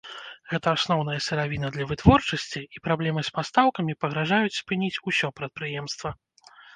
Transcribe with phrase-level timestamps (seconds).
[0.51, 6.09] Гэта асноўная сыравіна для вытворчасці і праблемы з пастаўкамі пагражаюць спыніць усё прадпрыемства.